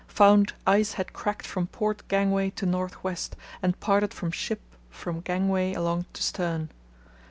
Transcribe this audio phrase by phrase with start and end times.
[0.07, 5.21] Found ice had cracked from port gangway to north west, and parted from ship from
[5.21, 6.71] gangway along to stern.